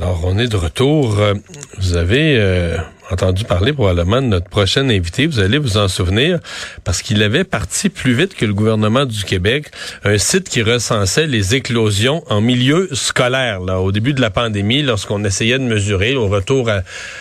Alors, 0.00 0.20
on 0.24 0.38
est 0.38 0.48
de 0.48 0.56
retour. 0.56 1.18
Euh, 1.18 1.34
Vous 1.78 1.96
avez 1.96 2.36
euh, 2.38 2.76
entendu 3.10 3.44
parler 3.44 3.72
probablement 3.72 4.22
de 4.22 4.26
notre 4.26 4.48
prochain 4.48 4.88
invité. 4.88 5.26
Vous 5.26 5.40
allez 5.40 5.58
vous 5.58 5.76
en 5.76 5.88
souvenir 5.88 6.38
parce 6.84 7.02
qu'il 7.02 7.22
avait 7.22 7.44
parti 7.44 7.88
plus 7.88 8.14
vite 8.14 8.34
que 8.34 8.46
le 8.46 8.54
gouvernement 8.54 9.04
du 9.04 9.24
Québec 9.24 9.70
un 10.04 10.18
site 10.18 10.48
qui 10.48 10.62
recensait 10.62 11.26
les 11.26 11.54
éclosions 11.54 12.24
en 12.28 12.40
milieu 12.40 12.88
scolaire. 12.92 13.60
Là, 13.60 13.80
au 13.80 13.92
début 13.92 14.14
de 14.14 14.20
la 14.20 14.30
pandémie, 14.30 14.82
lorsqu'on 14.82 15.24
essayait 15.24 15.58
de 15.58 15.64
mesurer 15.64 16.14
au 16.14 16.28
retour 16.28 16.70
à, 16.70 16.80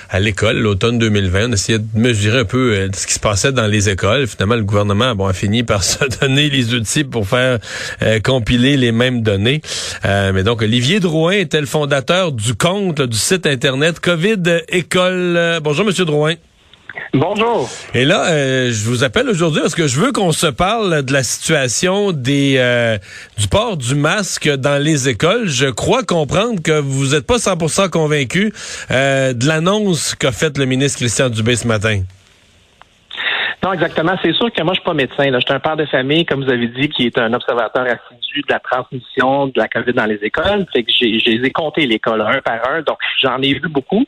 à 0.10 0.20
l'école, 0.20 0.58
l'automne 0.58 0.98
2020, 1.00 1.50
on 1.50 1.54
essayait 1.54 1.80
de 1.80 1.86
mesurer 1.96 2.40
un 2.40 2.46
peu 2.46 2.74
euh, 2.74 2.90
ce 2.96 3.08
qui 3.08 3.14
se 3.14 3.20
passait 3.20 3.52
dans 3.52 3.68
les 3.68 3.90
écoles. 3.90 4.28
Finalement, 4.28 4.56
le 4.56 4.64
gouvernement 4.64 5.16
bon, 5.16 5.28
a 5.28 5.34
fini 5.34 5.64
par 5.64 5.84
se 5.84 6.06
donner 6.20 6.50
les 6.50 6.74
outils 6.74 7.04
pour 7.04 7.28
faire 7.28 7.60
euh, 8.02 8.20
compiler 8.20 8.78
les 8.78 8.92
mêmes 8.92 9.22
données. 9.22 9.62
Euh, 10.06 10.32
mais 10.34 10.44
donc, 10.44 10.62
Olivier 10.62 11.00
Drouin 11.00 11.34
était 11.34 11.60
le 11.60 11.68
fondateur 11.68 12.32
du 12.32 12.56
compte 12.56 13.02
du 13.02 13.18
site 13.18 13.46
Internet 13.46 14.00
COVID 14.00 14.62
École. 14.70 15.36
Euh, 15.38 15.60
bonjour, 15.74 15.88
Monsieur 15.88 16.06
Drouin. 16.06 16.36
Bonjour. 17.16 17.68
Et 17.96 18.06
là, 18.06 18.28
euh, 18.28 18.72
je 18.72 18.86
vous 18.86 19.04
appelle 19.04 19.28
aujourd'hui 19.28 19.60
parce 19.60 19.74
que 19.74 19.88
je 19.88 20.00
veux 20.00 20.12
qu'on 20.12 20.32
se 20.32 20.46
parle 20.46 21.02
de 21.02 21.12
la 21.12 21.24
situation 21.24 22.12
des 22.12 22.58
euh, 22.60 23.00
du 23.40 23.48
port 23.48 23.76
du 23.76 23.96
masque 23.96 24.48
dans 24.48 24.80
les 24.80 25.10
écoles. 25.10 25.48
Je 25.48 25.66
crois 25.66 26.04
comprendre 26.04 26.62
que 26.62 26.80
vous 26.80 27.16
n'êtes 27.16 27.26
pas 27.26 27.38
100% 27.38 27.90
convaincu 27.90 28.54
euh, 28.92 29.34
de 29.34 29.48
l'annonce 29.48 30.14
qu'a 30.14 30.32
faite 30.32 30.60
le 30.60 30.66
ministre 30.66 31.00
Christian 31.00 31.30
Dubé 31.30 31.56
ce 31.56 31.66
matin. 31.66 32.04
Non, 33.64 33.72
exactement. 33.72 34.14
C'est 34.22 34.34
sûr 34.34 34.52
que 34.52 34.62
moi, 34.62 34.74
je 34.74 34.80
suis 34.82 34.86
pas 34.86 34.94
médecin. 34.94 35.30
Là. 35.32 35.40
Je 35.40 35.46
suis 35.46 35.54
un 35.54 35.60
père 35.60 35.78
de 35.78 35.86
famille, 35.86 36.26
comme 36.26 36.44
vous 36.44 36.52
avez 36.52 36.68
dit, 36.68 36.90
qui 36.90 37.06
est 37.06 37.18
un 37.18 37.32
observateur 37.34 37.84
assidu 37.86 38.42
de 38.42 38.52
la 38.52 38.60
transmission 38.60 39.48
de 39.48 39.54
la 39.56 39.70
COVID 39.70 39.94
dans 39.94 40.06
les 40.06 40.20
écoles. 40.22 40.66
Fait 40.74 40.84
que 40.84 40.92
j'ai, 40.92 41.18
j'ai 41.20 41.50
comptés 41.52 41.86
l'école 41.86 42.22
un 42.22 42.42
par 42.42 42.60
un, 42.70 42.82
donc 42.82 42.98
j'en 43.22 43.38
ai 43.42 43.54
vu 43.54 43.70
beaucoup. 43.70 44.06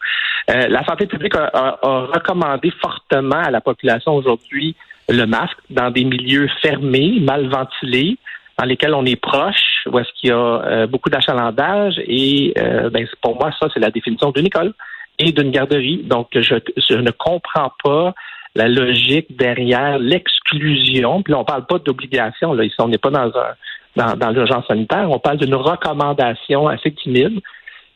Euh, 0.50 0.68
la 0.68 0.84
santé 0.84 1.06
publique 1.06 1.36
a, 1.36 1.46
a- 1.46 1.80
a 1.82 2.00
recommandé 2.14 2.70
fortement 2.82 3.38
à 3.44 3.50
la 3.50 3.62
population 3.62 4.14
aujourd'hui 4.16 4.76
le 5.08 5.26
masque 5.26 5.58
dans 5.70 5.90
des 5.90 6.04
milieux 6.04 6.50
fermés, 6.62 7.20
mal 7.22 7.48
ventilés, 7.48 8.18
dans 8.60 8.66
lesquels 8.66 8.94
on 8.94 9.06
est 9.06 9.16
proche, 9.22 9.86
où 9.86 9.98
est-ce 10.00 10.10
qu'il 10.20 10.32
y 10.32 10.34
a 10.34 10.38
euh, 10.38 10.88
beaucoup 10.88 11.10
d'achalandage. 11.10 11.96
Et 12.08 12.54
euh, 12.60 12.90
ben, 12.90 13.08
pour 13.22 13.36
moi, 13.40 13.52
ça, 13.60 13.68
c'est 13.74 13.80
la 13.80 13.92
définition 13.92 14.32
d'une 14.32 14.48
école 14.48 14.74
et 15.20 15.32
d'une 15.32 15.52
garderie. 15.52 16.02
Donc, 16.04 16.28
je, 16.34 16.56
je 16.90 16.96
ne 16.96 17.12
comprends 17.12 17.72
pas 17.84 18.14
la 18.56 18.68
logique 18.68 19.38
derrière 19.38 20.00
l'exclusion. 20.00 21.22
Puis 21.22 21.34
là, 21.34 21.40
on 21.40 21.46
parle 21.46 21.66
pas 21.66 21.80
d'obligation. 21.80 22.54
Là, 22.54 22.64
ici, 22.64 22.76
on 22.80 22.88
n'est 22.88 22.98
pas 22.98 23.12
dans 23.12 23.28
un 23.28 23.54
dans, 23.96 24.32
l'urgence 24.32 24.66
sanitaire. 24.68 25.10
On 25.10 25.20
parle 25.20 25.38
d'une 25.38 25.56
recommandation 25.56 26.68
assez 26.68 26.92
timide. 26.94 27.40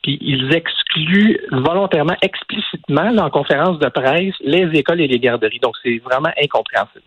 Puis 0.02 0.18
ils 0.22 0.54
excluent 0.54 1.38
volontairement, 1.52 2.16
explicitement, 2.22 3.10
là, 3.10 3.26
en 3.26 3.30
conférence 3.30 3.78
de 3.78 3.88
presse, 3.88 4.34
les 4.40 4.78
écoles 4.78 5.00
et 5.02 5.06
les 5.06 5.18
garderies. 5.18 5.58
Donc, 5.60 5.74
c'est 5.82 5.98
vraiment 5.98 6.30
incompréhensible. 6.42 7.04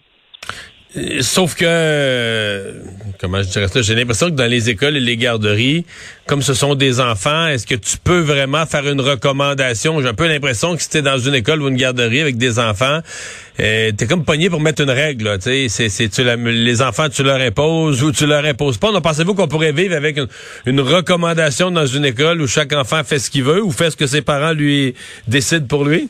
Sauf 1.21 1.55
que, 1.55 2.71
comment 3.19 3.41
je 3.41 3.49
dirais 3.49 3.67
ça, 3.67 3.81
j'ai 3.81 3.95
l'impression 3.95 4.27
que 4.27 4.35
dans 4.35 4.45
les 4.45 4.69
écoles 4.69 4.95
et 4.95 4.99
les 4.99 5.17
garderies, 5.17 5.85
comme 6.27 6.43
ce 6.43 6.53
sont 6.53 6.75
des 6.75 6.99
enfants, 6.99 7.47
est-ce 7.47 7.65
que 7.65 7.73
tu 7.73 7.97
peux 7.97 8.19
vraiment 8.19 8.67
faire 8.67 8.87
une 8.87 9.01
recommandation? 9.01 9.99
J'ai 10.01 10.09
un 10.09 10.13
peu 10.13 10.27
l'impression 10.27 10.75
que 10.75 10.83
si 10.83 10.89
t'es 10.89 11.01
dans 11.01 11.17
une 11.17 11.33
école 11.33 11.63
ou 11.63 11.67
une 11.67 11.77
garderie 11.77 12.21
avec 12.21 12.37
des 12.37 12.59
enfants, 12.59 12.99
euh, 13.59 13.91
t'es 13.91 14.05
comme 14.05 14.23
pogné 14.23 14.51
pour 14.51 14.61
mettre 14.61 14.83
une 14.83 14.91
règle, 14.91 15.35
c'est, 15.41 16.09
tu 16.09 16.23
les 16.23 16.81
enfants, 16.83 17.09
tu 17.09 17.23
leur 17.23 17.41
imposes 17.41 18.03
ou 18.03 18.11
tu 18.11 18.27
leur 18.27 18.45
imposes 18.45 18.77
pas. 18.77 18.91
Pensez-vous 19.01 19.33
qu'on 19.33 19.47
pourrait 19.47 19.71
vivre 19.71 19.95
avec 19.95 20.19
une 20.67 20.79
recommandation 20.79 21.71
dans 21.71 21.87
une 21.87 22.05
école 22.05 22.39
où 22.39 22.47
chaque 22.47 22.73
enfant 22.73 23.03
fait 23.03 23.17
ce 23.17 23.31
qu'il 23.31 23.43
veut 23.43 23.63
ou 23.63 23.71
fait 23.71 23.89
ce 23.89 23.97
que 23.97 24.05
ses 24.05 24.21
parents 24.21 24.53
lui 24.53 24.93
décident 25.27 25.65
pour 25.65 25.85
lui? 25.85 26.07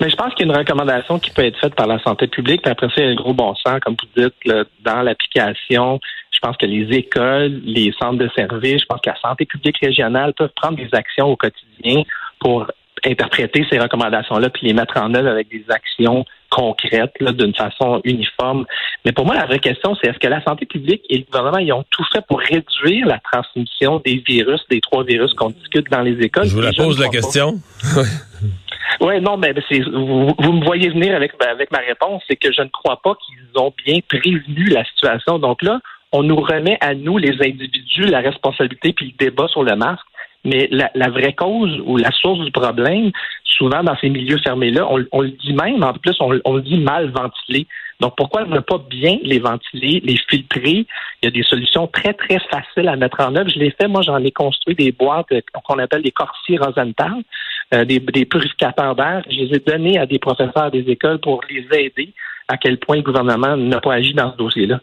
Mais 0.00 0.10
je 0.10 0.16
pense 0.16 0.34
qu'il 0.34 0.46
y 0.46 0.50
a 0.50 0.52
une 0.52 0.58
recommandation 0.58 1.18
qui 1.18 1.30
peut 1.30 1.44
être 1.44 1.58
faite 1.58 1.74
par 1.74 1.86
la 1.86 1.98
santé 2.02 2.26
publique. 2.26 2.62
Puis 2.62 2.70
après 2.70 2.88
ça, 2.88 2.94
il 2.98 3.04
y 3.04 3.06
a 3.06 3.10
le 3.10 3.16
gros 3.16 3.32
bon 3.32 3.54
sens, 3.54 3.80
comme 3.80 3.96
vous 4.00 4.22
dites, 4.22 4.34
là, 4.44 4.64
dans 4.84 5.02
l'application. 5.02 6.00
Je 6.30 6.38
pense 6.40 6.56
que 6.56 6.66
les 6.66 6.94
écoles, 6.94 7.60
les 7.64 7.94
centres 7.98 8.18
de 8.18 8.28
services, 8.36 8.82
je 8.82 8.86
pense 8.86 9.00
que 9.00 9.10
la 9.10 9.18
santé 9.20 9.46
publique 9.46 9.78
régionale 9.78 10.34
peuvent 10.34 10.52
prendre 10.54 10.76
des 10.76 10.88
actions 10.92 11.28
au 11.28 11.36
quotidien 11.36 12.02
pour 12.40 12.66
interpréter 13.04 13.66
ces 13.70 13.78
recommandations-là 13.78 14.50
puis 14.50 14.66
les 14.66 14.72
mettre 14.72 14.96
en 14.98 15.14
œuvre 15.14 15.28
avec 15.28 15.48
des 15.48 15.64
actions 15.68 16.24
concrètes 16.50 17.12
là, 17.20 17.32
d'une 17.32 17.54
façon 17.54 18.00
uniforme. 18.04 18.66
Mais 19.04 19.12
pour 19.12 19.26
moi, 19.26 19.34
la 19.34 19.46
vraie 19.46 19.58
question, 19.58 19.94
c'est 20.00 20.08
est-ce 20.08 20.18
que 20.18 20.26
la 20.26 20.42
santé 20.42 20.66
publique 20.66 21.02
et 21.08 21.18
le 21.18 21.24
gouvernement 21.24 21.58
ils 21.58 21.72
ont 21.72 21.84
tout 21.90 22.04
fait 22.12 22.24
pour 22.26 22.40
réduire 22.40 23.06
la 23.06 23.18
transmission 23.18 24.00
des 24.04 24.22
virus, 24.26 24.60
des 24.70 24.80
trois 24.80 25.04
virus 25.04 25.32
qu'on 25.34 25.50
discute 25.50 25.90
dans 25.90 26.02
les 26.02 26.18
écoles? 26.24 26.46
Je 26.46 26.54
vous 26.54 26.60
la 26.60 26.72
pose 26.72 26.98
la 26.98 27.08
question. 27.08 27.54
Oui, 29.00 29.20
non, 29.20 29.36
mais 29.36 29.54
c'est 29.68 29.80
vous, 29.80 30.30
vous 30.38 30.52
me 30.52 30.64
voyez 30.64 30.88
venir 30.88 31.14
avec, 31.14 31.32
avec 31.42 31.70
ma 31.70 31.78
réponse, 31.78 32.22
c'est 32.28 32.36
que 32.36 32.52
je 32.52 32.62
ne 32.62 32.68
crois 32.68 33.00
pas 33.02 33.14
qu'ils 33.14 33.60
ont 33.60 33.72
bien 33.84 33.98
prévenu 34.08 34.64
la 34.64 34.84
situation. 34.84 35.38
Donc 35.38 35.62
là, 35.62 35.80
on 36.12 36.22
nous 36.22 36.36
remet 36.36 36.78
à 36.80 36.94
nous, 36.94 37.18
les 37.18 37.34
individus, 37.40 38.06
la 38.06 38.20
responsabilité 38.20 38.92
puis 38.92 39.14
le 39.18 39.24
débat 39.26 39.48
sur 39.48 39.62
le 39.62 39.76
masque. 39.76 40.06
Mais 40.44 40.68
la, 40.70 40.90
la 40.94 41.10
vraie 41.10 41.32
cause 41.32 41.82
ou 41.84 41.96
la 41.96 42.12
source 42.12 42.38
du 42.44 42.52
problème, 42.52 43.10
souvent 43.44 43.82
dans 43.82 43.96
ces 43.96 44.08
milieux 44.08 44.38
fermés-là, 44.38 44.86
on, 44.88 45.20
le 45.20 45.30
dit 45.30 45.52
même, 45.52 45.82
en 45.82 45.92
plus, 45.92 46.14
on, 46.20 46.38
on 46.44 46.54
le 46.54 46.62
dit 46.62 46.78
mal 46.78 47.10
ventilé. 47.10 47.66
Donc, 48.00 48.14
pourquoi 48.16 48.44
ne 48.44 48.60
pas 48.60 48.78
bien 48.90 49.18
les 49.22 49.38
ventiler, 49.38 50.00
les 50.04 50.16
filtrer? 50.28 50.86
Il 51.22 51.24
y 51.24 51.26
a 51.26 51.30
des 51.30 51.42
solutions 51.42 51.86
très, 51.86 52.12
très 52.12 52.38
faciles 52.50 52.88
à 52.88 52.96
mettre 52.96 53.20
en 53.20 53.34
œuvre. 53.34 53.48
Je 53.48 53.58
l'ai 53.58 53.70
fait, 53.70 53.88
moi, 53.88 54.02
j'en 54.02 54.22
ai 54.22 54.30
construit 54.30 54.76
des 54.76 54.92
boîtes 54.92 55.26
qu'on 55.64 55.78
appelle 55.78 56.02
des 56.02 56.12
Corsi 56.12 56.58
Rosenthal, 56.58 57.22
euh, 57.74 57.84
des, 57.84 57.98
des 58.00 58.24
purificateurs 58.24 58.94
d'air. 58.94 59.22
Je 59.30 59.36
les 59.36 59.56
ai 59.56 59.58
donnés 59.58 59.98
à 59.98 60.06
des 60.06 60.18
professeurs 60.18 60.70
des 60.70 60.84
écoles 60.88 61.18
pour 61.20 61.42
les 61.50 61.66
aider 61.78 62.12
à 62.48 62.56
quel 62.56 62.78
point 62.78 62.96
le 62.96 63.02
gouvernement 63.02 63.56
n'a 63.56 63.80
pas 63.80 63.94
agi 63.94 64.14
dans 64.14 64.32
ce 64.32 64.36
dossier-là. 64.36 64.80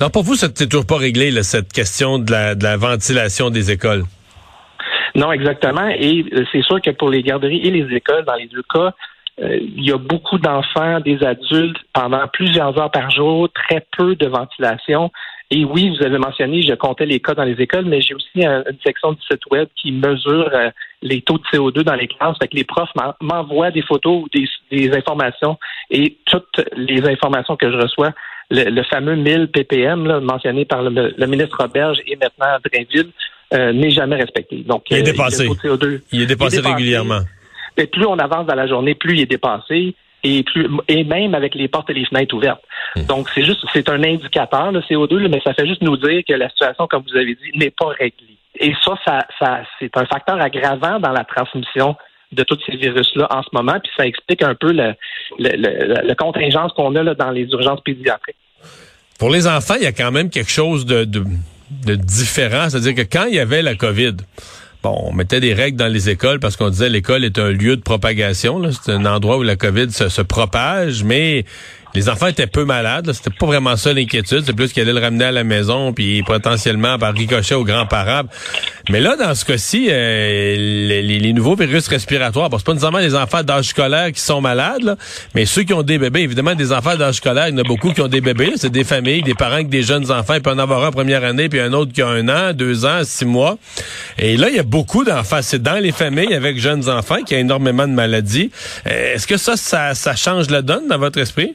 Non, 0.00 0.10
pour 0.10 0.22
vous, 0.22 0.34
c'est 0.36 0.68
toujours 0.68 0.86
pas 0.86 0.96
réglé, 0.96 1.30
là, 1.30 1.42
cette 1.42 1.72
question 1.72 2.18
de 2.18 2.30
la, 2.32 2.54
de 2.54 2.64
la 2.64 2.76
ventilation 2.76 3.50
des 3.50 3.70
écoles? 3.70 4.04
Non, 5.14 5.30
exactement. 5.30 5.88
Et 5.88 6.24
euh, 6.32 6.44
c'est 6.50 6.62
sûr 6.62 6.80
que 6.80 6.90
pour 6.90 7.10
les 7.10 7.22
garderies 7.22 7.60
et 7.66 7.70
les 7.70 7.94
écoles, 7.94 8.24
dans 8.24 8.34
les 8.34 8.46
deux 8.46 8.62
cas, 8.62 8.94
euh, 9.42 9.58
il 9.60 9.84
y 9.84 9.92
a 9.92 9.98
beaucoup 9.98 10.38
d'enfants, 10.38 11.00
des 11.00 11.22
adultes, 11.22 11.76
pendant 11.92 12.26
plusieurs 12.28 12.76
heures 12.78 12.90
par 12.90 13.10
jour, 13.10 13.48
très 13.52 13.86
peu 13.96 14.16
de 14.16 14.26
ventilation. 14.26 15.10
Et 15.50 15.66
oui, 15.66 15.94
vous 15.94 16.02
avez 16.04 16.16
mentionné, 16.16 16.62
je 16.62 16.72
comptais 16.72 17.04
les 17.04 17.20
cas 17.20 17.34
dans 17.34 17.44
les 17.44 17.60
écoles, 17.60 17.84
mais 17.84 18.00
j'ai 18.00 18.14
aussi 18.14 18.44
un- 18.44 18.64
une 18.70 18.78
section 18.84 19.12
du 19.12 19.20
site 19.30 19.44
web 19.50 19.68
qui 19.76 19.92
mesure 19.92 20.50
euh, 20.54 20.70
les 21.02 21.20
taux 21.22 21.38
de 21.38 21.42
CO2 21.52 21.82
dans 21.82 21.94
les 21.94 22.06
classes. 22.08 22.36
Fait 22.40 22.48
que 22.48 22.56
les 22.56 22.64
profs 22.64 22.94
m'en- 22.94 23.14
m'envoient 23.20 23.70
des 23.70 23.82
photos 23.82 24.22
ou 24.24 24.28
des, 24.32 24.46
des 24.70 24.96
informations 24.96 25.58
et 25.90 26.16
toutes 26.26 26.60
les 26.76 27.04
informations 27.08 27.56
que 27.56 27.70
je 27.70 27.76
reçois, 27.76 28.12
le, 28.50 28.70
le 28.70 28.82
fameux 28.84 29.16
1000 29.16 29.48
ppm 29.48 30.06
là, 30.06 30.20
mentionné 30.20 30.64
par 30.64 30.82
le, 30.82 31.14
le 31.16 31.26
ministre 31.26 31.56
Roberge 31.60 31.98
et 32.06 32.16
maintenant 32.16 32.56
Drainville 32.64 33.10
euh, 33.54 33.72
n'est 33.72 33.90
jamais 33.90 34.16
respecté. 34.16 34.56
Donc, 34.58 34.84
Il 34.90 34.96
est 34.98 35.00
euh, 35.00 35.04
dépassé. 35.12 35.44
le 35.48 35.48
taux 35.56 35.76
de 35.76 35.96
CO2 35.96 36.00
Il 36.12 36.22
est 36.22 36.26
dépassé 36.26 36.60
régulièrement. 36.60 37.20
et 37.76 37.86
plus 37.86 38.06
on 38.06 38.18
avance 38.18 38.46
dans 38.46 38.54
la 38.54 38.66
journée, 38.66 38.94
plus 38.94 39.14
il 39.14 39.20
est 39.22 39.26
dépassé. 39.26 39.94
Et 40.24 40.44
plus 40.44 40.68
et 40.86 41.02
même 41.02 41.34
avec 41.34 41.56
les 41.56 41.66
portes 41.66 41.90
et 41.90 41.94
les 41.94 42.04
fenêtres 42.04 42.32
ouvertes. 42.36 42.62
Hmm. 42.94 43.06
Donc 43.06 43.28
c'est 43.34 43.42
juste 43.42 43.58
c'est 43.72 43.88
un 43.88 44.00
indicateur 44.04 44.70
le 44.70 44.78
CO2, 44.82 45.16
là, 45.16 45.28
mais 45.28 45.40
ça 45.42 45.52
fait 45.52 45.66
juste 45.66 45.82
nous 45.82 45.96
dire 45.96 46.22
que 46.24 46.32
la 46.34 46.48
situation, 46.48 46.86
comme 46.86 47.02
vous 47.10 47.16
avez 47.16 47.34
dit, 47.34 47.58
n'est 47.58 47.72
pas 47.72 47.88
réglée. 47.88 48.36
Et 48.58 48.74
ça, 48.84 48.94
ça, 49.04 49.26
ça 49.38 49.60
c'est 49.78 49.96
un 49.96 50.04
facteur 50.06 50.40
aggravant 50.40 51.00
dans 51.00 51.12
la 51.12 51.24
transmission 51.24 51.96
de 52.32 52.42
tous 52.44 52.58
ces 52.66 52.76
virus-là 52.76 53.28
en 53.30 53.42
ce 53.42 53.48
moment, 53.52 53.78
puis 53.80 53.92
ça 53.96 54.06
explique 54.06 54.42
un 54.42 54.54
peu 54.54 54.72
le, 54.72 54.94
le, 55.38 56.14
contingence 56.14 56.72
qu'on 56.72 56.94
a 56.96 57.02
là, 57.02 57.14
dans 57.14 57.30
les 57.30 57.44
urgences 57.44 57.80
pédiatriques. 57.82 58.36
Pour 59.18 59.30
les 59.30 59.46
enfants, 59.46 59.74
il 59.76 59.84
y 59.84 59.86
a 59.86 59.92
quand 59.92 60.10
même 60.10 60.30
quelque 60.30 60.50
chose 60.50 60.86
de, 60.86 61.04
de, 61.04 61.24
de 61.86 61.94
différent, 61.94 62.70
c'est-à-dire 62.70 62.94
que 62.94 63.02
quand 63.02 63.26
il 63.26 63.34
y 63.34 63.38
avait 63.38 63.60
la 63.60 63.74
COVID, 63.74 64.16
bon, 64.82 64.98
on 65.04 65.12
mettait 65.12 65.40
des 65.40 65.52
règles 65.52 65.76
dans 65.76 65.92
les 65.92 66.08
écoles 66.08 66.40
parce 66.40 66.56
qu'on 66.56 66.70
disait 66.70 66.88
l'école 66.88 67.24
est 67.24 67.38
un 67.38 67.50
lieu 67.50 67.76
de 67.76 67.82
propagation. 67.82 68.62
C'est 68.72 68.92
un 68.92 69.04
endroit 69.04 69.36
où 69.36 69.42
la 69.42 69.56
COVID 69.56 69.90
se 69.90 70.22
propage, 70.22 71.04
mais 71.04 71.44
les 71.94 72.08
enfants 72.08 72.26
étaient 72.26 72.46
peu 72.46 72.64
malades. 72.64 73.12
C'était 73.12 73.30
pas 73.30 73.46
vraiment 73.46 73.76
ça 73.76 73.92
l'inquiétude. 73.92 74.42
C'est 74.46 74.52
plus 74.52 74.72
qu'ils 74.72 74.82
allaient 74.82 74.92
le 74.92 75.00
ramener 75.00 75.26
à 75.26 75.32
la 75.32 75.44
maison, 75.44 75.92
puis 75.92 76.22
potentiellement 76.22 76.98
par 76.98 77.14
ricochet 77.14 77.54
aux 77.54 77.64
grands-parents. 77.64 78.22
Mais 78.88 79.00
là, 79.00 79.16
dans 79.16 79.34
ce 79.34 79.44
cas-ci, 79.44 79.88
euh, 79.90 80.56
les, 80.56 81.32
nouveaux 81.32 81.56
virus 81.56 81.88
respiratoires, 81.88 82.50
bon, 82.50 82.58
c'est 82.58 82.66
pas 82.66 82.72
nécessairement 82.72 82.98
les 82.98 83.14
enfants 83.14 83.42
d'âge 83.42 83.66
scolaire 83.66 84.12
qui 84.12 84.20
sont 84.20 84.40
malades, 84.40 84.96
mais 85.34 85.46
ceux 85.46 85.62
qui 85.62 85.72
ont 85.72 85.82
des 85.82 85.98
bébés, 85.98 86.20
évidemment, 86.20 86.54
des 86.54 86.72
enfants 86.72 86.96
d'âge 86.96 87.16
scolaire, 87.16 87.48
il 87.48 87.54
y 87.54 87.54
en 87.54 87.64
a 87.64 87.66
beaucoup 87.66 87.92
qui 87.92 88.00
ont 88.00 88.08
des 88.08 88.20
bébés. 88.20 88.52
C'est 88.56 88.72
des 88.72 88.84
familles, 88.84 89.22
des 89.22 89.34
parents 89.34 89.54
avec 89.54 89.68
des 89.68 89.82
jeunes 89.82 90.10
enfants. 90.10 90.34
Il 90.34 90.42
peut 90.42 90.50
en 90.50 90.58
avoir 90.58 90.84
un 90.84 90.90
première 90.90 91.24
année, 91.24 91.48
puis 91.48 91.60
un 91.60 91.72
autre 91.72 91.92
qui 91.92 92.02
a 92.02 92.08
un 92.08 92.28
an, 92.28 92.52
deux 92.52 92.84
ans, 92.84 93.00
six 93.04 93.24
mois. 93.24 93.58
Et 94.18 94.36
là, 94.36 94.48
il 94.50 94.56
y 94.56 94.58
a 94.58 94.64
beaucoup 94.64 95.04
d'enfants. 95.04 95.40
C'est 95.42 95.62
dans 95.62 95.80
les 95.80 95.92
familles 95.92 96.34
avec 96.34 96.58
jeunes 96.58 96.88
enfants 96.88 97.22
qui 97.24 97.34
a 97.34 97.38
énormément 97.38 97.86
de 97.86 97.92
maladies. 97.92 98.50
Euh, 98.86 99.14
est-ce 99.14 99.26
que 99.26 99.36
ça, 99.36 99.56
ça 99.56 100.16
change 100.16 100.50
la 100.50 100.62
donne 100.62 100.88
dans 100.88 100.98
votre 100.98 101.18
esprit? 101.18 101.54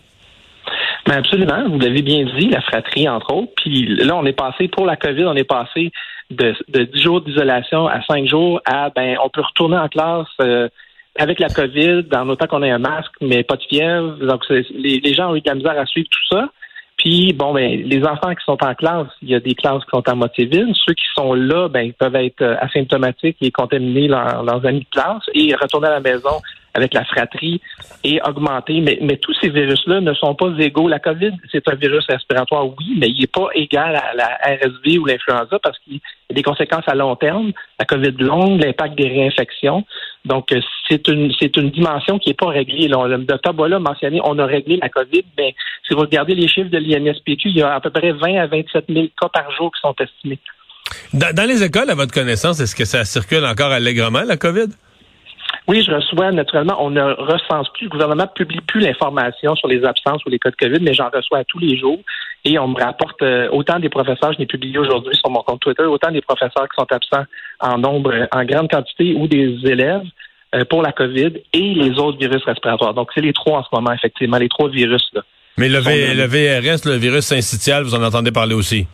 Ben, 1.08 1.20
absolument, 1.20 1.70
vous 1.70 1.80
l'avez 1.80 2.02
bien 2.02 2.26
dit, 2.38 2.50
la 2.50 2.60
fratrie, 2.60 3.08
entre 3.08 3.34
autres. 3.34 3.54
Puis 3.56 3.86
là, 3.86 4.18
on 4.18 4.26
est 4.26 4.34
passé, 4.34 4.68
pour 4.68 4.86
la 4.86 4.98
COVID, 4.98 5.24
on 5.26 5.36
est 5.36 5.46
passé 5.46 5.92
de, 6.30 6.54
de 6.68 6.84
10 6.84 7.02
jours 7.02 7.22
d'isolation 7.22 7.88
à 7.88 8.02
5 8.04 8.28
jours 8.28 8.60
à, 8.66 8.90
ben, 8.90 9.16
on 9.24 9.30
peut 9.30 9.42
retourner 9.42 9.78
en 9.78 9.88
classe 9.88 10.28
euh, 10.42 10.68
avec 11.18 11.40
la 11.40 11.48
COVID, 11.48 12.04
dans 12.04 12.28
autant 12.28 12.48
qu'on 12.48 12.62
ait 12.62 12.72
un 12.72 12.80
masque, 12.80 13.14
mais 13.22 13.44
pas 13.44 13.56
de 13.56 13.64
fièvre. 13.64 14.18
Donc, 14.18 14.44
les, 14.50 15.00
les, 15.00 15.14
gens 15.14 15.32
ont 15.32 15.36
eu 15.36 15.42
de 15.42 15.48
la 15.48 15.56
misère 15.56 15.80
à 15.80 15.86
suivre 15.86 16.10
tout 16.12 16.36
ça. 16.36 16.50
Puis, 16.98 17.32
bon, 17.32 17.54
ben, 17.54 17.84
les 17.86 18.04
enfants 18.04 18.36
qui 18.36 18.44
sont 18.44 18.62
en 18.62 18.76
classe, 18.76 19.08
il 19.22 19.30
y 19.30 19.36
a 19.36 19.40
des 19.40 19.56
classes 19.56 19.84
qui 19.86 19.92
sont 19.94 20.10
en 20.10 20.16
moitié 20.18 20.46
vide. 20.46 20.74
Ceux 20.86 20.94
qui 20.94 21.06
sont 21.16 21.34
là, 21.34 21.70
ben, 21.70 21.84
ils 21.84 21.94
peuvent 21.94 22.16
être 22.16 22.42
euh, 22.42 22.58
asymptomatiques 22.60 23.38
et 23.40 23.52
contaminer 23.52 24.10
leurs 24.10 24.66
amis 24.66 24.82
de 24.82 24.90
classe 24.92 25.24
et 25.34 25.56
retourner 25.56 25.88
à 25.88 25.92
la 25.92 26.00
maison 26.02 26.42
avec 26.78 26.94
la 26.94 27.04
fratrie 27.04 27.60
et 28.04 28.22
augmenter. 28.22 28.82
Mais, 28.82 29.00
mais 29.02 29.18
tous 29.18 29.34
ces 29.42 29.50
virus-là 29.50 30.00
ne 30.00 30.14
sont 30.14 30.36
pas 30.36 30.54
égaux. 30.60 30.88
La 30.88 31.00
COVID, 31.00 31.32
c'est 31.52 31.68
un 31.68 31.76
virus 31.76 32.06
respiratoire, 32.08 32.68
oui, 32.68 32.96
mais 32.98 33.10
il 33.10 33.20
n'est 33.20 33.28
pas 33.28 33.48
égal 33.56 33.96
à 33.96 34.14
la 34.14 34.38
RSV 34.46 35.00
ou 35.00 35.06
l'influenza 35.06 35.58
parce 35.60 35.78
qu'il 35.80 35.96
y 35.96 36.02
a 36.32 36.34
des 36.36 36.44
conséquences 36.44 36.88
à 36.88 36.94
long 36.94 37.16
terme. 37.16 37.52
La 37.80 37.86
COVID 37.86 38.12
longue, 38.20 38.64
l'impact 38.64 38.96
des 38.96 39.08
réinfections. 39.08 39.86
Donc, 40.24 40.52
euh, 40.52 40.62
c'est 40.88 41.08
une, 41.08 41.34
c'est 41.40 41.58
une 41.58 41.72
dimension 41.72 42.20
qui 42.20 42.30
n'est 42.30 42.36
pas 42.36 42.50
réglée. 42.50 42.88
le 42.88 43.18
docteur 43.26 43.54
Bola 43.54 43.78
a 43.78 43.80
mentionné, 43.80 44.22
on 44.24 44.38
a 44.38 44.46
réglé 44.46 44.78
la 44.82 44.90
COVID, 44.90 45.24
mais 45.38 45.56
si 45.88 45.96
vous 45.96 46.02
regardez 46.02 46.36
les 46.36 46.48
chiffres 46.48 46.70
de 46.70 46.78
l'INSPQ, 46.78 47.50
il 47.50 47.58
y 47.58 47.62
a 47.64 47.74
à 47.74 47.80
peu 47.80 47.90
près 47.90 48.12
20 48.12 48.36
à 48.36 48.48
27 48.48 48.86
000 48.88 49.08
cas 49.20 49.30
par 49.30 49.52
jour 49.52 49.72
qui 49.74 49.82
sont 49.82 49.96
estimés. 50.00 50.40
Dans 51.14 51.48
les 51.48 51.64
écoles, 51.64 51.90
à 51.90 51.96
votre 51.96 52.14
connaissance, 52.14 52.60
est-ce 52.60 52.76
que 52.76 52.86
ça 52.86 53.04
circule 53.04 53.46
encore 53.46 53.72
allègrement, 53.72 54.24
la 54.24 54.38
COVID? 54.38 54.68
Oui, 55.68 55.84
je 55.84 55.92
reçois 55.92 56.32
naturellement, 56.32 56.78
on 56.80 56.92
ne 56.92 57.02
recense 57.02 57.68
plus, 57.74 57.86
le 57.86 57.90
gouvernement 57.90 58.24
ne 58.24 58.30
publie 58.30 58.62
plus 58.62 58.80
l'information 58.80 59.56
sur 59.56 59.68
les 59.68 59.84
absences 59.84 60.24
ou 60.26 60.30
les 60.30 60.40
cas 60.40 60.50
de 60.50 60.56
COVID, 60.56 60.80
mais 60.82 60.94
j'en 60.94 61.10
reçois 61.10 61.44
tous 61.44 61.60
les 61.60 61.78
jours 61.78 62.00
et 62.46 62.58
on 62.58 62.70
me 62.70 62.82
rapporte 62.82 63.22
euh, 63.22 63.50
autant 63.52 63.78
des 63.80 63.90
professeurs, 63.90 64.32
je 64.32 64.40
l'ai 64.40 64.46
publié 64.46 64.78
aujourd'hui 64.78 65.16
sur 65.16 65.30
mon 65.30 65.42
compte 65.42 65.60
Twitter, 65.60 65.84
autant 65.84 66.12
des 66.12 66.22
professeurs 66.22 66.68
qui 66.70 66.76
sont 66.80 66.88
absents 66.90 67.26
en 67.60 67.78
nombre, 67.78 68.14
en 68.32 68.46
grande 68.46 68.70
quantité 68.70 69.14
ou 69.16 69.28
des 69.28 69.58
élèves 69.66 70.06
euh, 70.56 70.64
pour 70.64 70.82
la 70.82 70.94
COVID 70.94 71.34
et 71.52 71.74
les 71.74 72.00
autres 72.00 72.18
virus 72.18 72.44
respiratoires. 72.46 72.94
Donc, 72.94 73.10
c'est 73.14 73.22
les 73.22 73.34
trois 73.34 73.60
en 73.60 73.64
ce 73.64 73.70
moment, 73.74 73.92
effectivement, 73.92 74.38
les 74.38 74.48
trois 74.48 74.70
virus. 74.70 75.06
Là, 75.14 75.24
mais 75.58 75.68
le, 75.68 75.80
le 75.80 76.26
VRS, 76.26 76.86
le 76.86 76.96
virus 76.96 77.26
syncytial, 77.26 77.84
vous 77.84 77.96
en 77.96 78.04
entendez 78.04 78.32
parler 78.32 78.54
aussi? 78.54 78.88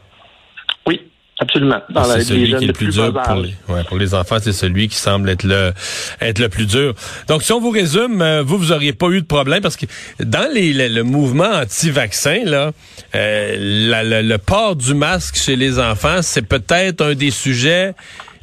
Oui, 0.88 1.02
Absolument. 1.44 1.82
c'est 2.06 2.22
celui 2.22 2.56
qui 2.56 2.64
est 2.64 2.68
le 2.68 2.74
plus, 2.74 2.88
dur 2.94 3.14
pour 3.14 3.36
les, 3.36 3.54
ouais, 3.68 3.84
pour 3.84 3.98
les 3.98 4.14
enfants, 4.14 4.38
c'est 4.42 4.54
celui 4.54 4.88
qui 4.88 4.96
semble 4.96 5.30
être 5.30 5.44
le 5.44 5.74
être 6.22 6.40
le 6.40 6.48
plus 6.48 6.66
dur. 6.66 6.94
Donc, 7.28 7.44
si 7.44 7.52
on 7.52 7.60
vous 7.60 7.70
résume, 7.70 8.22
euh, 8.22 8.42
vous 8.44 8.58
vous 8.58 8.72
auriez 8.72 8.94
pas 8.94 9.10
eu 9.10 9.22
de 9.22 9.26
problème 9.26 9.62
parce 9.62 9.76
que 9.76 9.86
dans 10.20 10.50
les, 10.54 10.74
le, 10.88 11.04
mouvement 11.04 11.50
anti-vaccin 11.50 12.44
là, 12.46 12.72
euh, 13.14 14.22
le 14.22 14.38
port 14.38 14.76
du 14.76 14.94
masque 14.94 15.36
chez 15.36 15.58
les 15.58 15.80
enfants, 15.80 16.22
c'est 16.22 16.48
peut-être 16.48 17.02
un 17.04 17.14
des 17.14 17.32
sujets 17.32 17.94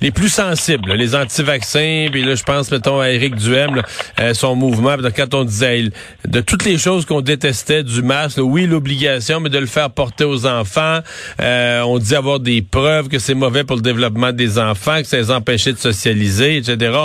les 0.00 0.10
plus 0.10 0.28
sensibles, 0.28 0.92
les 0.92 1.14
anti-vaccins, 1.14 2.08
puis 2.10 2.24
là, 2.24 2.34
je 2.34 2.42
pense, 2.42 2.70
mettons, 2.70 3.00
à 3.00 3.10
Éric 3.10 3.34
Duhem, 3.36 3.82
euh, 4.18 4.34
son 4.34 4.56
mouvement, 4.56 4.96
quand 5.14 5.34
on 5.34 5.44
disait 5.44 5.84
de 6.26 6.40
toutes 6.40 6.64
les 6.64 6.78
choses 6.78 7.04
qu'on 7.04 7.20
détestait 7.20 7.82
du 7.82 8.02
masque, 8.02 8.38
oui, 8.42 8.66
l'obligation, 8.66 9.40
mais 9.40 9.50
de 9.50 9.58
le 9.58 9.66
faire 9.66 9.90
porter 9.90 10.24
aux 10.24 10.46
enfants, 10.46 11.00
euh, 11.40 11.82
on 11.82 11.98
dit 11.98 12.14
avoir 12.14 12.40
des 12.40 12.62
preuves 12.62 13.08
que 13.08 13.18
c'est 13.18 13.34
mauvais 13.34 13.64
pour 13.64 13.76
le 13.76 13.82
développement 13.82 14.32
des 14.32 14.58
enfants, 14.58 15.00
que 15.00 15.06
ça 15.06 15.18
les 15.18 15.30
empêchait 15.30 15.72
de 15.72 15.78
socialiser, 15.78 16.56
etc. 16.56 16.98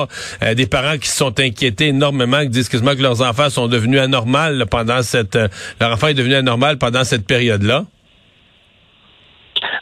Euh, 0.43 0.53
des 0.53 0.67
parents 0.67 0.97
qui 0.97 1.09
se 1.09 1.17
sont 1.17 1.39
inquiétés 1.39 1.87
énormément, 1.87 2.41
qui 2.41 2.49
disent 2.49 2.69
quasiment 2.69 2.95
que 2.95 3.01
leurs 3.01 3.21
enfants 3.21 3.49
sont 3.49 3.67
devenus 3.67 3.99
anormaux 3.99 4.65
pendant 4.69 5.01
cette... 5.03 5.37
leur 5.79 5.91
enfant 5.91 6.07
est 6.07 6.13
devenu 6.13 6.35
anormal 6.35 6.77
pendant 6.77 7.03
cette 7.03 7.25
période-là. 7.25 7.85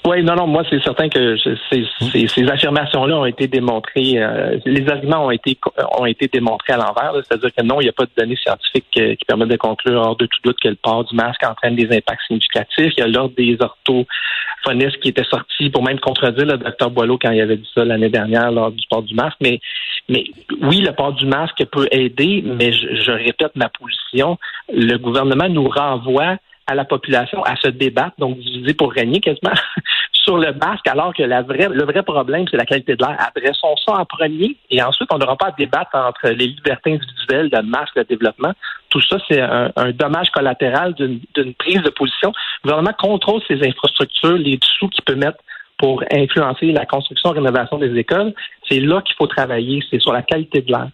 Oui, 0.06 0.22
non, 0.22 0.36
non, 0.36 0.48
moi, 0.48 0.64
c'est 0.70 0.84
certain 0.84 1.08
que 1.08 1.38
ces, 1.38 1.86
ces, 2.28 2.50
affirmations-là 2.50 3.20
ont 3.20 3.26
été 3.26 3.48
démontrées, 3.48 4.16
euh, 4.18 4.58
les 4.66 4.86
arguments 4.90 5.28
ont 5.28 5.32
été 5.32 5.58
ont 5.98 6.06
été 6.06 6.28
démontrés 6.28 6.74
à 6.74 6.78
l'envers, 6.78 7.14
c'est-à-dire 7.16 7.50
que 7.56 7.64
non, 7.64 7.80
il 7.80 7.86
n'y 7.86 7.90
a 7.90 7.94
pas 7.94 8.04
de 8.04 8.12
données 8.18 8.36
scientifiques 8.36 8.86
qui 8.92 9.26
permettent 9.26 9.48
de 9.48 9.56
conclure 9.56 10.02
hors 10.02 10.18
de 10.18 10.26
tout 10.26 10.40
doute 10.44 10.58
que 10.62 10.68
le 10.68 10.76
port 10.76 11.06
du 11.06 11.16
masque 11.16 11.42
entraîne 11.48 11.78
des 11.78 11.86
impacts 11.96 12.22
significatifs. 12.28 12.92
Il 12.98 13.00
y 13.00 13.04
a 13.04 13.08
l'ordre 13.08 13.34
des 13.38 13.58
orthophonistes 13.62 15.00
qui 15.00 15.08
était 15.08 15.24
sorti 15.24 15.70
pour 15.70 15.84
même 15.84 16.00
contredire 16.02 16.48
le 16.48 16.58
docteur 16.58 16.92
Boileau 16.92 17.18
quand 17.18 17.32
il 17.32 17.40
avait 17.40 17.58
dit 17.58 17.70
ça 17.74 17.86
l'année 17.86 18.10
dernière 18.10 18.52
lors 18.52 18.72
du 18.72 18.86
port 18.90 19.04
du 19.04 19.16
masque. 19.16 19.38
Mais, 19.40 19.62
mais 20.10 20.26
oui, 20.62 20.82
le 20.82 20.92
port 20.92 21.14
du 21.14 21.26
masque 21.26 21.64
peut 21.72 21.88
aider, 21.92 22.44
mais 22.46 22.74
je, 22.74 22.96
je 22.96 23.12
répète 23.12 23.56
ma 23.56 23.70
position. 23.70 24.38
Le 24.68 24.98
gouvernement 24.98 25.48
nous 25.48 25.70
renvoie 25.70 26.36
à 26.68 26.75
la 26.75 26.86
population 26.86 27.44
à 27.44 27.56
se 27.56 27.68
débattre, 27.68 28.15
donc 28.18 28.38
diviser 28.38 28.74
pour 28.74 28.92
régner 28.92 29.19
quasiment 29.19 29.54
sur 30.13 30.38
le 30.38 30.54
masque, 30.54 30.88
alors 30.88 31.13
que 31.13 31.24
la 31.24 31.42
le 31.42 31.83
vrai 31.83 32.04
problème, 32.04 32.45
c'est 32.50 32.57
la 32.57 32.65
qualité 32.65 32.95
de 32.95 33.04
l'air. 33.04 33.18
Adressons 33.19 33.75
ça 33.86 33.94
en 33.94 34.06
premier 34.06 34.56
et 34.69 34.81
ensuite, 34.81 35.10
on 35.12 35.18
n'aura 35.18 35.36
pas 35.36 35.48
à 35.48 35.51
débattre 35.51 35.92
entre 35.94 36.30
les 36.30 36.48
libertés 36.48 36.94
individuelles, 36.94 37.50
le 37.51 37.62
masque, 37.63 37.95
le 37.95 38.06
développement. 38.06 38.54
Tout 38.89 39.01
ça, 39.01 39.18
c'est 39.27 39.42
un, 39.42 39.71
dommage 39.94 40.30
collatéral 40.31 40.94
d'une 40.94 41.54
prise 41.56 41.81
de 41.81 41.89
position. 41.89 42.31
Le 42.63 42.69
gouvernement 42.69 42.95
contrôle 42.98 43.42
ces 43.48 43.62
infrastructures, 43.68 44.38
les 44.38 44.58
dessous 44.58 44.88
qu'il 44.89 45.03
peut 45.03 45.15
mettre 45.15 45.39
pour 45.77 46.03
influencer 46.12 46.67
la 46.67 46.86
construction 46.86 47.32
et 47.34 47.39
rénovation 47.39 47.77
des 47.77 47.93
écoles. 47.98 48.34
C'est 48.70 48.79
là 48.79 49.01
qu'il 49.01 49.15
faut 49.17 49.27
travailler, 49.27 49.84
c'est 49.89 50.00
sur 50.00 50.13
la 50.13 50.22
qualité 50.22 50.62
de 50.62 50.72
l'air. 50.72 50.88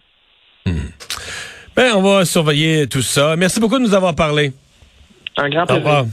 Hmm. 0.66 0.88
Ben, 1.76 1.92
on 1.94 2.02
va 2.02 2.24
surveiller 2.24 2.88
tout 2.88 3.02
ça. 3.02 3.36
Merci 3.36 3.60
beaucoup 3.60 3.78
de 3.78 3.82
nous 3.82 3.94
avoir 3.94 4.14
parlé. 4.16 4.52
Un 5.36 5.48
grand 5.48 5.66
plaisir. 5.66 6.06